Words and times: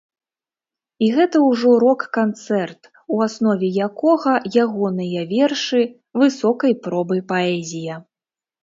І 1.07 1.09
гэта 1.17 1.41
ўжо 1.49 1.73
рок 1.83 2.01
канцэрт, 2.17 2.81
у 3.17 3.21
аснове 3.27 3.67
якога 3.89 4.33
ягоныя 4.65 5.21
вершы, 5.37 5.81
высокай 6.25 6.73
пробы 6.89 7.17
паэзія. 7.31 8.05